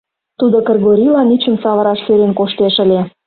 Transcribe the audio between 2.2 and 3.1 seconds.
коштеш ыле.